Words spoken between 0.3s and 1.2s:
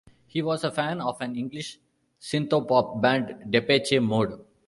was a fan